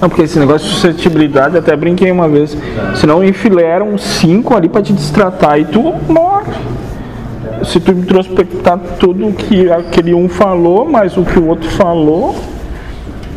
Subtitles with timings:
[0.00, 2.56] Não, porque esse negócio de suscetibilidade, até brinquei uma vez.
[2.96, 6.52] Se não enfileiram cinco ali pra te destratar e tu morre.
[7.64, 12.34] Se tu introspectar tudo que aquele um falou, mais o que o outro falou,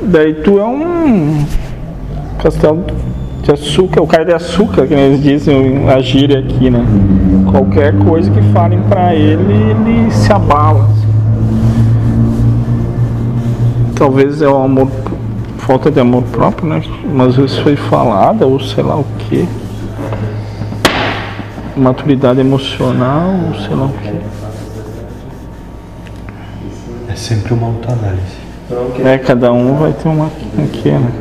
[0.02, 1.46] daí tu é um
[2.42, 2.84] castelo
[3.44, 6.84] de açúcar, o cara de açúcar, que eles dizem a gíria aqui, né?
[7.52, 10.90] Qualquer coisa que falem pra ele, ele se abala.
[13.96, 14.92] Talvez é o amor,
[15.58, 16.84] falta de amor próprio, né?
[17.14, 19.48] Mas vezes foi falada, ou sei lá o que.
[21.78, 24.20] Maturidade emocional, ou sei lá o que.
[27.10, 28.46] É sempre uma autoanálise.
[29.04, 31.12] É, cada um vai ter uma um quê, né?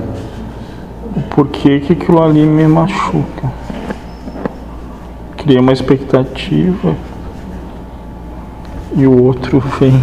[1.14, 3.52] O porquê que aquilo ali me machuca.
[5.36, 6.96] Criei uma expectativa
[8.96, 10.02] e o outro vem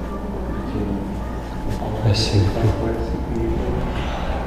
[2.13, 2.69] sempre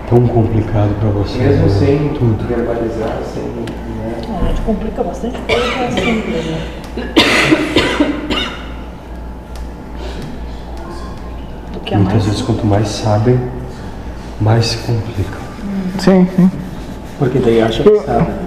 [0.08, 1.38] tão complicado para você.
[1.38, 1.68] Mesmo né?
[1.68, 2.46] sem tudo.
[2.46, 3.42] verbalizar, sem.
[3.42, 3.66] Né?
[4.42, 6.60] A gente complica bastante coisa que é simples, né?
[11.72, 13.40] Do que é Muitas mais vezes, quanto mais sabem,
[14.40, 15.38] mais se complica.
[15.98, 16.50] Sim, sim.
[17.18, 18.43] Porque daí acha que sabe.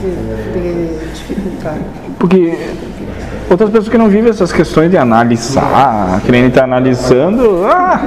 [0.00, 1.76] De dificultar.
[2.18, 2.58] Porque
[3.50, 8.02] outras pessoas que não vivem essas questões de analisar, que nem ele tá analisando, ah,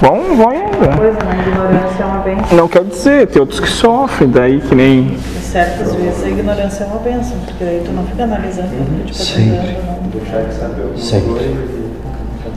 [0.00, 0.96] vão, vão ainda.
[0.96, 1.30] coisa, né?
[1.30, 2.56] A ignorância é uma benção.
[2.56, 5.16] Não quer dizer, tem outros que sofrem, daí que nem.
[5.16, 9.04] E certas vezes a ignorância é uma benção, porque daí tu não fica analisando o
[9.04, 9.78] que te Sempre.
[9.86, 10.04] não.
[10.14, 11.56] Deixar de saber o que Sempre.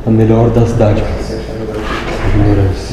[0.05, 1.09] A melhor das dádivas.
[1.31, 2.86] A ignorância.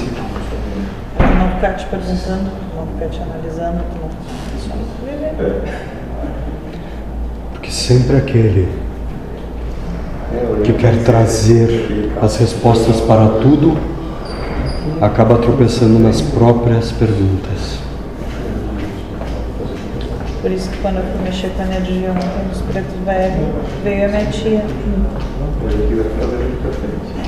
[1.64, 3.82] Ficar te perguntando, não ficar te analisando,
[5.02, 5.62] viver.
[7.52, 8.69] Porque sempre aquele
[10.62, 13.78] que quer trazer as respostas para tudo
[15.00, 17.78] acaba tropeçando nas próprias perguntas.
[20.42, 23.48] Por isso que quando eu fui mexer com a energia ontem dos pretos velhos,
[23.82, 24.64] veio a minha tia.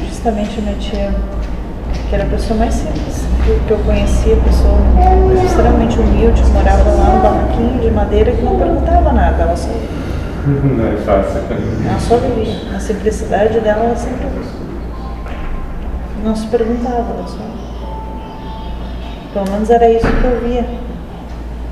[0.07, 1.15] Justamente a minha tia,
[2.11, 4.77] que era a pessoa mais simples que- que eu conhecia, pessoa
[5.45, 9.69] extremamente humilde, morava lá num barraquinho de madeira que não perguntava nada, ela só,
[10.47, 11.41] Não é fácil.
[11.89, 12.77] ela só vivia.
[12.77, 14.27] A simplicidade dela, ela sempre
[16.25, 17.39] não se perguntava, ela só.
[19.33, 20.65] Pelo menos era isso que eu via.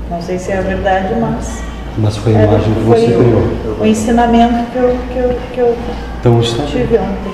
[0.09, 1.63] Não sei se é a verdade, mas
[1.97, 3.77] Mas foi a imagem que você criou.
[3.81, 5.75] o ensinamento que eu, que eu, que eu
[6.19, 7.33] Então tive ontem,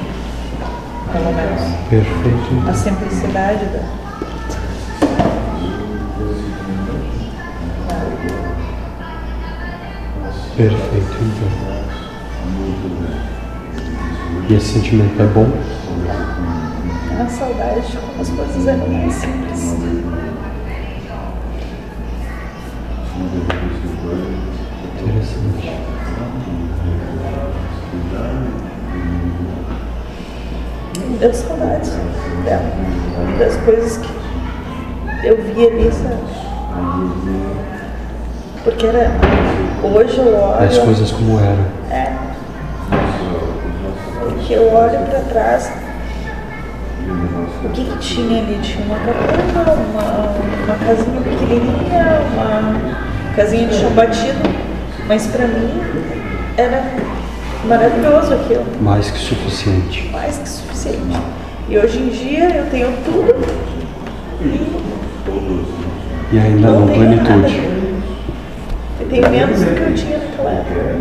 [1.11, 1.61] pelo menos.
[1.89, 2.69] perfeito.
[2.69, 4.00] A simplicidade da.
[10.55, 11.49] Perfeito, então.
[14.49, 15.47] E esse sentimento é bom?
[17.19, 19.75] A saudade de como as coisas eram mais simples.
[24.99, 25.71] Interessante.
[31.07, 31.91] Me deu saudade
[32.43, 32.71] dela.
[33.39, 36.17] Das coisas que eu via ali, sabe?
[38.63, 39.11] Porque era.
[39.83, 40.63] Hoje eu olho.
[40.63, 41.65] As coisas como eram.
[41.89, 42.11] É.
[44.45, 45.71] Que eu olho pra trás.
[47.63, 48.59] O que, que tinha ali?
[48.61, 50.03] Tinha uma capela, uma,
[50.65, 54.39] uma casinha pequenininha, uma casinha de chão batido.
[55.07, 55.81] Mas pra mim
[56.57, 56.83] era
[57.65, 58.65] maravilhoso aquilo.
[58.81, 60.09] Mais que suficiente.
[60.11, 61.17] Mais que suficiente.
[61.69, 63.33] E hoje em dia eu tenho tudo
[66.31, 66.91] E ainda não nada.
[66.93, 67.57] plenitude.
[67.57, 67.90] Eu
[69.11, 70.95] tenho menos do que eu tinha naquela época.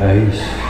[0.00, 0.65] É isso.